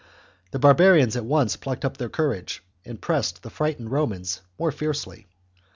[0.49, 5.27] The barbarians at once plucked up their courage, and pressed the frightened Romans more fiercely.